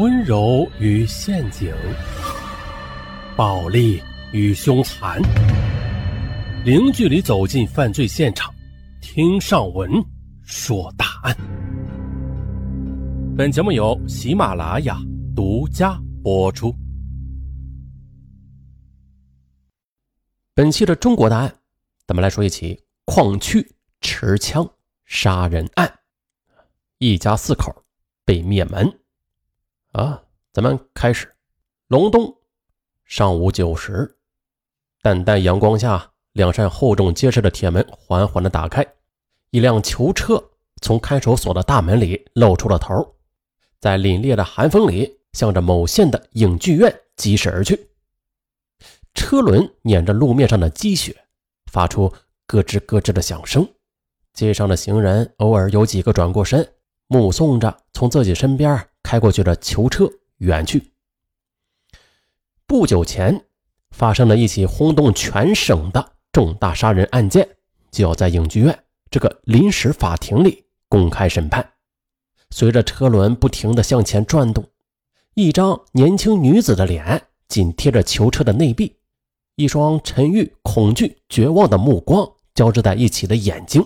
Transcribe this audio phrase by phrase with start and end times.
[0.00, 1.70] 温柔与陷阱，
[3.36, 4.02] 暴力
[4.32, 5.20] 与凶残，
[6.64, 8.50] 零距离走进犯罪现场，
[9.02, 9.90] 听上文
[10.42, 11.36] 说大案。
[13.36, 14.96] 本节目由喜马拉雅
[15.36, 16.74] 独家播出。
[20.54, 21.54] 本期的中国大案，
[22.06, 23.70] 咱们来说一起矿区
[24.00, 24.66] 持枪
[25.04, 25.92] 杀人案，
[26.96, 27.84] 一家四口
[28.24, 28.90] 被灭门。
[29.92, 31.28] 啊，咱们开始。
[31.88, 32.36] 隆冬，
[33.04, 34.16] 上午九时，
[35.02, 38.86] 淡淡阳光下，两扇厚重结实的铁门缓缓的打开，
[39.50, 40.40] 一辆囚车
[40.80, 43.16] 从看守所的大门里露出了头，
[43.80, 47.90] 在凛冽的寒风里，向着某县的影剧院疾驶而去。
[49.12, 51.24] 车轮碾着路面上的积雪，
[51.72, 52.12] 发出
[52.46, 53.68] 咯吱咯吱的响声。
[54.32, 56.74] 街上的行人偶尔有几个转过身，
[57.08, 60.90] 目送着从自己身边开过去的囚车远去。
[62.66, 63.46] 不久前
[63.90, 67.48] 发生了一起轰动全省的重大杀人案件，
[67.90, 71.72] 就要在影剧院这个临时法庭里公开审判。
[72.50, 74.64] 随着车轮不停地向前转动，
[75.34, 78.96] 一张年轻女子的脸紧贴着囚车的内壁。
[79.56, 83.84] 一双沉郁、恐惧、绝望的目光交织在一起的眼睛，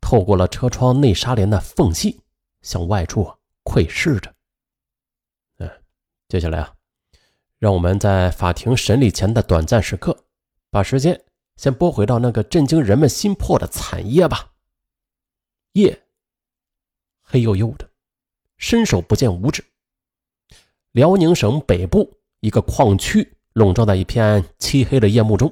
[0.00, 2.20] 透过了车窗内纱帘的缝隙，
[2.60, 3.32] 向外处
[3.62, 4.35] 窥视着。
[6.28, 6.74] 接下来啊，
[7.58, 10.24] 让我们在法庭审理前的短暂时刻，
[10.70, 11.20] 把时间
[11.56, 14.52] 先拨回到那个震惊人们心魄的惨夜吧。
[15.72, 16.02] 夜，
[17.22, 17.88] 黑黝黝的，
[18.56, 19.64] 伸手不见五指。
[20.92, 23.32] 辽宁省北部一个矿区。
[23.56, 25.50] 笼罩在一片漆黑的夜幕中，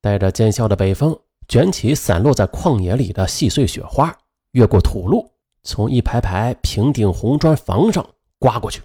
[0.00, 1.14] 带着尖啸的北风，
[1.46, 4.16] 卷起散落在旷野里的细碎雪花，
[4.52, 5.30] 越过土路，
[5.62, 8.80] 从一排排平顶红砖房上刮过去，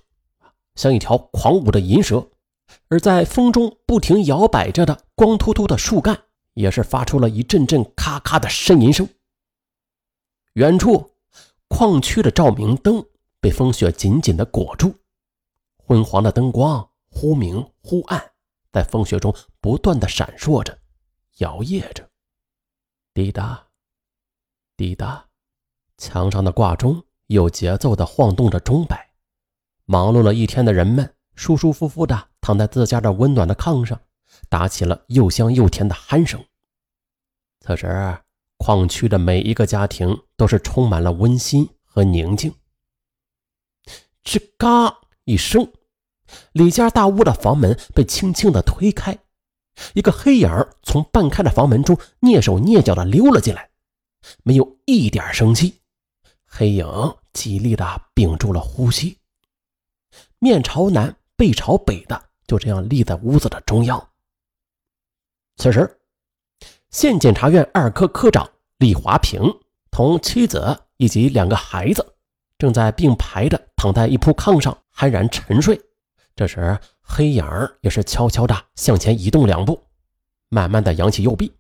[0.75, 2.30] 像一条狂舞的银蛇。
[2.88, 6.17] 而在风中不停摇摆着的光秃秃的树干，
[6.53, 9.08] 也是发出了一阵阵咔咔的呻吟声。
[10.54, 11.11] 远处，
[11.67, 13.05] 矿区的照明灯
[13.42, 14.95] 被风雪紧紧地裹住，
[15.86, 18.32] 昏黄的灯光忽明忽暗。
[18.71, 20.80] 在风雪中不断的闪烁着，
[21.39, 22.09] 摇曳着，
[23.14, 23.67] 滴答，
[24.77, 25.26] 滴答，
[25.98, 29.11] 墙上的挂钟有节奏的晃动着钟摆。
[29.91, 33.99] 忙碌了一天的人们舒舒服服的躺在自家的温暖的炕上，
[34.47, 36.41] 打起了又香又甜的鼾声。
[37.59, 38.17] 此时，
[38.55, 42.55] 矿区的每一个家庭都是充满了温馨和宁静。
[44.23, 45.69] 吱嘎一声。
[46.53, 49.19] 李家大屋的房门被轻轻的推开，
[49.93, 50.49] 一个黑影
[50.83, 53.69] 从半开的房门中蹑手蹑脚的溜了进来，
[54.43, 55.81] 没有一点生气。
[56.45, 56.87] 黑影
[57.33, 59.17] 极力的屏住了呼吸，
[60.43, 64.09] 面朝南背朝北的，就这样立在屋子的中央。
[65.57, 65.99] 此时，
[66.89, 69.39] 县检察院二科科长李华平
[69.91, 72.15] 同妻子以及两个孩子，
[72.57, 75.79] 正在并排的躺在一铺炕上酣然沉睡。
[76.35, 77.45] 这时，黑影
[77.81, 79.79] 也是悄悄地向前移动两步，
[80.49, 81.53] 慢慢的扬起右臂，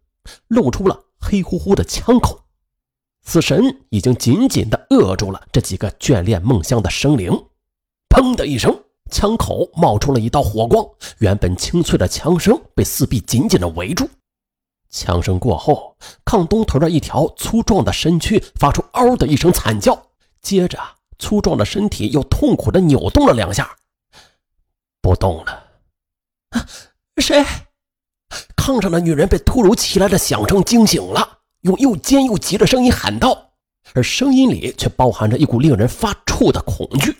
[0.47, 2.43] 露出了黑乎乎的枪口。
[3.21, 7.31] 死神已经紧紧地扼住了这几个眷恋梦乡的生灵。
[8.11, 8.77] 砰的一声，
[9.09, 10.85] 枪口冒出了一道火光，
[11.19, 14.07] 原本清脆的枪声被四壁紧紧的围住。
[14.89, 15.95] 枪声过后，
[16.25, 20.07] 炕东头的一条粗壮的身躯发出“嗷”的一声惨叫，
[20.41, 20.77] 接着
[21.17, 23.77] 粗壮的身体又痛苦的扭动了两下。
[25.01, 25.63] 不动了，
[26.49, 26.67] 啊！
[27.17, 27.43] 谁？
[28.57, 33.51] 炕上的女人被突如其来的响声惊醒了，用又尖又急的声音喊道，
[33.93, 37.15] 而声音里却包含着一股令人发怵的恐惧。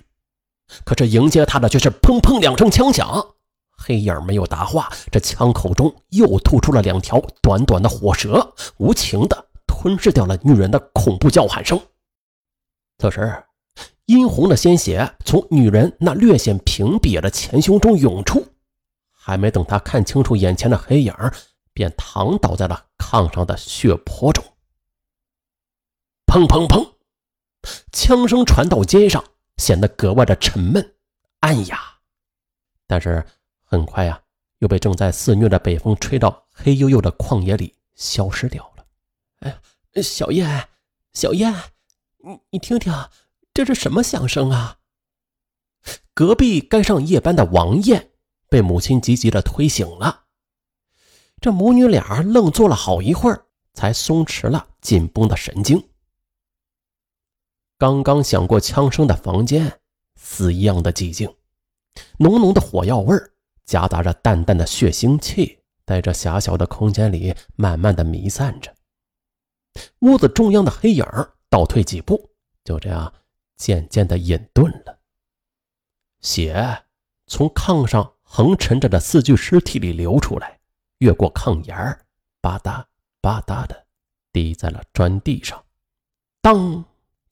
[0.85, 3.35] 可这迎接他的却是砰砰两声枪响。
[3.77, 11.79] 黑影没有答话，这枪口中又吐出了两条短短的火舌，无情的吞噬掉了女人的恐怖叫喊声。
[12.97, 13.43] 此时。
[14.07, 18.45] 殷红的鲜血从女人那略显平瘪的前胸中涌出，
[19.09, 21.13] 还没等他看清楚眼前的黑影，
[21.71, 24.43] 便躺倒在了炕上的血泊中。
[26.25, 26.95] 砰砰砰，
[27.93, 29.23] 枪声传到街上，
[29.61, 30.95] 显得格外的沉闷
[31.41, 31.79] 暗哑。
[32.87, 33.23] 但是
[33.63, 34.19] 很快呀，
[34.57, 38.85] 又被正在肆虐的北风吹到黑黝黝的旷野里消失掉了。
[39.41, 39.61] 哎呀，
[40.01, 40.67] 小燕，
[41.13, 41.53] 小燕，
[42.17, 42.91] 你你听听。
[43.53, 44.79] 这是什么响声啊？
[46.15, 48.11] 隔壁该上夜班的王艳
[48.49, 50.25] 被母亲急急的推醒了。
[51.39, 55.90] 这母女俩愣坐了好一会儿，才松弛了紧绷的神经。
[57.81, 59.79] 刚刚响过枪声的房间，
[60.13, 61.27] 死一样的寂静。
[62.19, 63.33] 浓浓的火药味儿
[63.65, 68.71] 夹杂着淡淡的血腥气，在这狭小的空间里慢慢的弥散着。
[70.01, 71.03] 屋子中央的黑影
[71.49, 72.29] 倒退几步，
[72.63, 73.11] 就这样
[73.57, 74.99] 渐渐的隐遁了。
[76.19, 76.83] 血
[77.25, 80.59] 从炕上横陈着的四具尸体里流出来，
[80.99, 81.99] 越过炕沿儿，
[82.41, 82.85] 吧嗒
[83.21, 83.87] 吧嗒的
[84.31, 85.65] 滴在了砖地上。
[86.43, 86.85] 当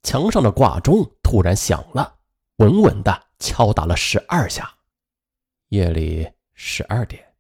[0.04, 2.20] 墙上的挂钟突然响了，
[2.58, 4.78] 稳稳的敲打了十二下。
[5.70, 7.36] 夜里十二点，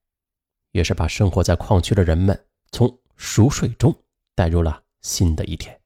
[0.71, 3.95] 也是把生活在矿区的人们从熟睡中
[4.35, 5.79] 带入了新的一天。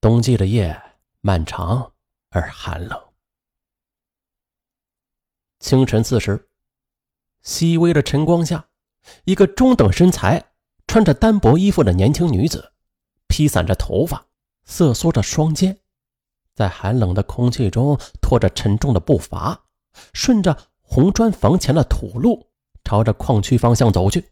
[0.00, 0.80] 冬季的夜
[1.20, 1.92] 漫长
[2.30, 3.00] 而寒冷。
[5.60, 6.48] 清晨四时，
[7.42, 8.68] 细微的晨光下，
[9.24, 10.52] 一个中等身材、
[10.86, 12.72] 穿着单薄衣服的年轻女子，
[13.28, 14.26] 披散着头发，
[14.64, 15.78] 瑟缩着双肩，
[16.54, 19.64] 在寒冷的空气中拖着沉重的步伐，
[20.12, 22.48] 顺着红砖房前的土路，
[22.84, 24.30] 朝着矿区方向走去。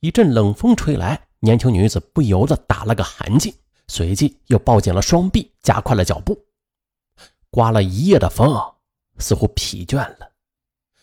[0.00, 3.54] 一阵冷风吹来，年轻女子不由得打了个寒噤，
[3.88, 6.46] 随即又抱紧了双臂，加快了脚步。
[7.50, 8.54] 刮了一夜的风，
[9.18, 10.30] 似乎疲倦了。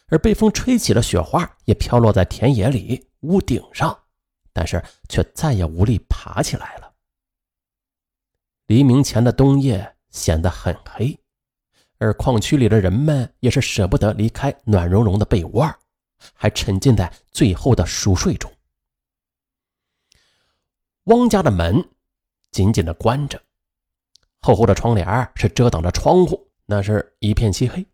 [0.07, 3.97] 而被风吹起的雪花也飘落在田野里、屋顶上，
[4.51, 6.82] 但是却再也无力爬起来了。
[8.67, 11.19] 黎明前的冬夜显得很黑，
[11.97, 15.69] 而矿区里的人们也是舍不得离开暖融融的被窝，
[16.33, 18.51] 还沉浸在最后的熟睡中。
[21.05, 21.89] 汪家的门
[22.51, 23.41] 紧紧的关着，
[24.39, 27.85] 厚厚的窗帘是遮挡着窗户，那是一片漆黑。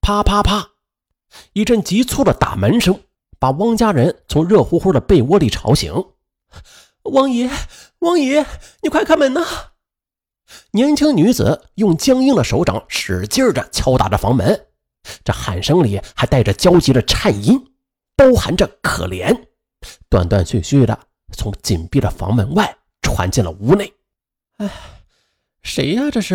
[0.00, 0.70] 啪啪啪。
[1.54, 3.04] 一阵急促的打门声
[3.38, 5.92] 把汪家人从热乎乎的被窝里吵醒。
[7.04, 7.50] 王爷，
[7.98, 8.44] 王爷，
[8.82, 9.44] 你快开门呐！
[10.72, 14.66] 年轻女子用僵硬的手掌使劲的敲打着房门，
[15.24, 17.72] 这喊声里还带着焦急的颤音，
[18.16, 19.46] 包含着可怜，
[20.08, 20.98] 断断续续的
[21.32, 23.92] 从紧闭的房门外传进了屋内。
[24.58, 24.70] 哎，
[25.62, 26.10] 谁呀？
[26.10, 26.34] 这是？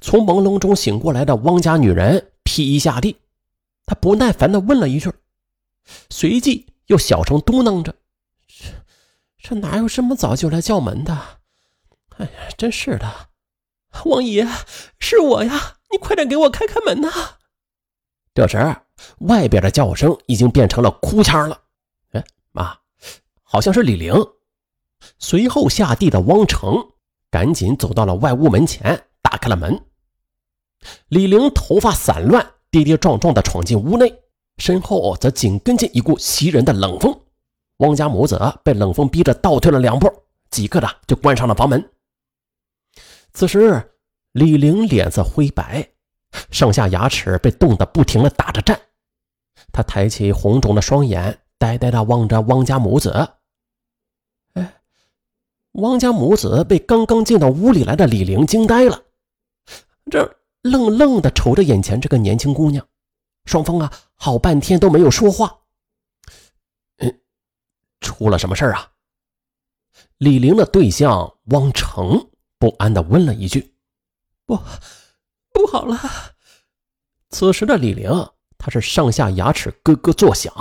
[0.00, 2.30] 从朦胧中醒过来的汪家女人。
[2.46, 3.16] 劈一下地，
[3.86, 5.10] 她不耐烦的问了一句，
[6.10, 7.98] 随即又小声嘟囔着：“这
[9.46, 11.12] 这哪有这么早就来叫门的？
[12.16, 13.28] 哎呀，真是的！
[14.06, 14.48] 王爷，
[14.98, 17.10] 是我呀，你快点给我开开门呐！”
[18.32, 18.56] 这时，
[19.18, 21.60] 外边的叫声已经变成了哭腔了。
[22.12, 22.78] 哎妈，
[23.42, 24.14] 好像是李玲。
[25.18, 26.82] 随后下地的汪成
[27.30, 29.78] 赶紧走到了外屋门前，打开了门。
[31.08, 34.22] 李玲头发散乱，跌跌撞撞地闯进屋内，
[34.56, 37.20] 身后则紧跟进一股袭人的冷风。
[37.78, 40.12] 汪家母子被冷风逼着倒退了两步，
[40.50, 41.90] 几个的就关上了房门。
[43.32, 43.92] 此时，
[44.32, 45.88] 李玲脸色灰白，
[46.50, 48.80] 上下牙齿被冻得不停的打着颤。
[49.72, 53.10] 她抬起红肿的双眼，呆呆的望着汪家母子。
[54.52, 54.74] 哎，
[55.72, 59.02] 汪家母子被刚刚进到屋里来的李玲惊呆了，
[60.10, 60.36] 这。
[60.62, 62.86] 愣愣的瞅着眼前这个年轻姑娘，
[63.44, 65.58] 双方啊好半天都没有说话。
[68.14, 68.92] 嗯，出了什么事啊？
[70.18, 73.74] 李玲的对象汪成不安的问了一句
[74.46, 74.56] ：“不，
[75.52, 75.98] 不好了！”
[77.30, 78.10] 此时的李玲，
[78.56, 80.52] 她是上下牙齿咯咯作响，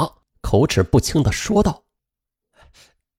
[0.42, 1.84] 口齿不清的说道：“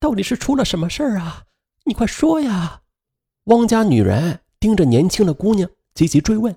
[0.00, 1.44] 到底是出了什么事啊？
[1.84, 2.82] 你快说呀！”
[3.44, 6.56] 汪家女人盯着年轻的姑娘，急急追问。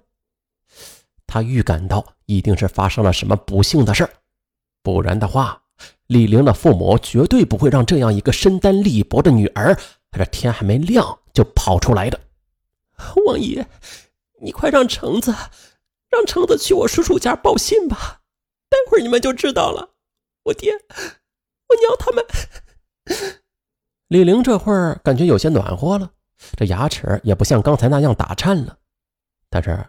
[1.27, 4.13] 他预感到一定是发生了什么不幸的事儿，
[4.81, 5.61] 不然的话，
[6.07, 9.77] 李玲的父母绝对不会让这样一个身单力薄的女儿，
[10.11, 12.19] 这天还没亮就跑出来的。
[13.25, 13.67] 王爷，
[14.41, 15.33] 你快让橙子，
[16.09, 18.21] 让橙子去我叔叔家报信吧，
[18.69, 19.91] 待会儿你们就知道了。
[20.43, 22.25] 我爹，我娘他们。
[24.07, 26.11] 李玲这会儿感觉有些暖和了，
[26.55, 28.77] 这牙齿也不像刚才那样打颤了，
[29.49, 29.85] 但是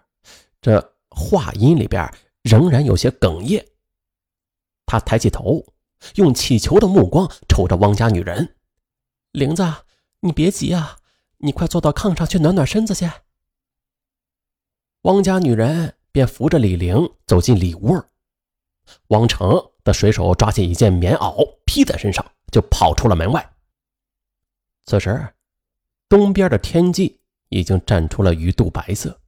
[0.61, 0.95] 这。
[1.11, 2.09] 话音里边
[2.42, 3.66] 仍然有些哽咽。
[4.87, 5.66] 他抬起头，
[6.14, 8.57] 用乞求的目光瞅着汪家女人
[9.33, 9.64] ：“玲子，
[10.21, 10.99] 你别急啊，
[11.38, 13.11] 你快坐到炕上去暖暖身子去。”
[15.02, 18.02] 汪家女人便扶着李玲走进里屋。
[19.09, 23.55] 汪成的随手抓起一件棉袄披在身上，就跑出了门外。
[24.87, 25.35] 此时，
[26.09, 29.21] 东边的天际已经绽出了鱼肚白色，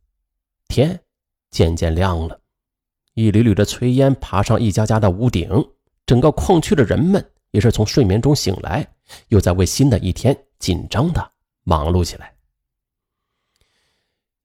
[0.69, 1.03] 天。
[1.51, 2.43] 渐渐亮了，
[3.15, 5.51] 一缕缕的炊烟爬上一家家的屋顶，
[6.11, 8.85] 整个矿区的人们也是从睡眠中醒来，
[9.29, 11.31] 又在为新的一天紧张的
[11.63, 12.35] 忙碌起来。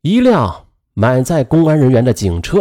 [0.01, 2.59] 一辆满载公安人员的警车，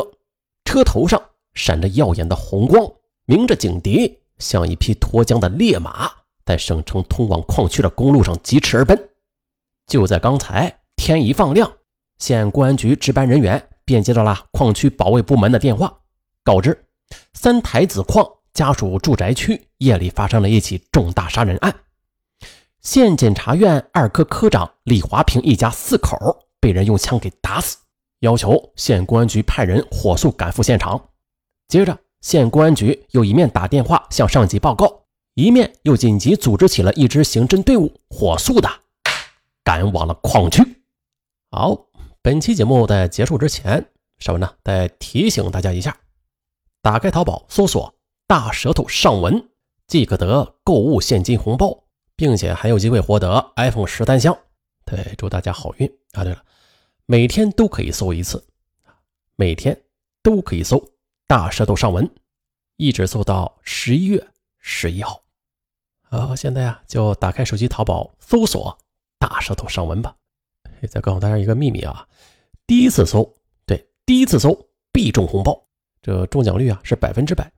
[0.64, 2.90] 车头上闪着耀眼的红光，
[3.26, 6.10] 鸣着警笛，像一匹脱缰的烈马，
[6.46, 9.10] 在省城通往矿区的公路上疾驰而奔。
[9.86, 11.70] 就在刚才，天一放亮，
[12.16, 15.94] 县公安局值班人员便接到了矿区保卫部门的电话，
[16.42, 16.86] 告知
[17.34, 21.74] 三台子矿家属住宅区夜里发生了一起重大杀人案。
[22.80, 26.16] 县检察院二科科长李华平一家四口
[26.60, 27.78] 被人用枪给打死，
[28.20, 31.08] 要求县公安局派人火速赶赴现场。
[31.66, 38.70] 接着，县公安局又一面打电话向上级报告，一面又紧急组织起了一支刑侦队伍，火速的
[39.64, 40.62] 赶往了矿区。
[41.50, 41.86] 好，
[42.22, 45.96] 本期节目在结束之前，稍微呢再提醒大家一下：
[46.82, 47.94] 打开淘宝搜索
[48.26, 49.50] “大舌头上文”，
[49.86, 51.84] 即可得购物现金红包。
[52.16, 54.38] 并且还有机会获得 iPhone 十三香，
[54.84, 56.22] 对，祝大家好运啊！
[56.22, 56.44] 对了，
[57.06, 58.46] 每天都可以搜一次，
[59.34, 59.76] 每天
[60.22, 60.80] 都可以搜
[61.26, 62.08] “大舌头上文”，
[62.78, 64.24] 一直搜到十一月
[64.60, 65.24] 十一号。
[66.02, 68.78] 好，现在啊，就打开手机淘宝搜索
[69.18, 70.14] “大舌头上文”吧。
[70.88, 72.06] 再告诉大家一个秘密啊，
[72.64, 73.34] 第一次搜，
[73.66, 74.56] 对，第一次搜
[74.92, 75.60] 必中红包，
[76.00, 77.50] 这中奖率啊是百分之百。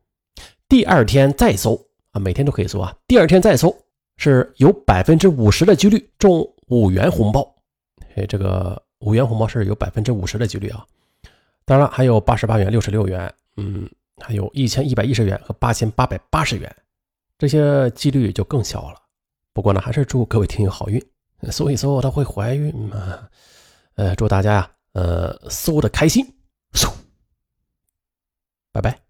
[0.69, 1.81] 第二天再搜
[2.11, 3.77] 啊，每天都可以搜啊，第二天再搜。
[4.19, 7.55] 是有百分之五十的几率中五元红包，
[8.15, 10.87] 哎，这个五元红包是有百分之五十的几率啊。
[11.67, 13.87] 当然还有八十八元、六十六元，嗯，
[14.19, 16.75] 还有一千一百一十元和八千八百八十元，
[17.37, 18.99] 这些几率就更小了。
[19.53, 20.99] 不过呢，还是祝各位听友好运，
[21.51, 23.29] 搜一搜他会怀孕嘛？
[23.97, 26.25] 呃，祝大家呀，呃，搜的开心，
[26.73, 26.89] 搜，
[28.73, 29.06] 拜拜。